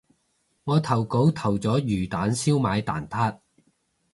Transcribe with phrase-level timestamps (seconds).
[0.63, 3.37] 我投稿投咗魚蛋燒賣蛋撻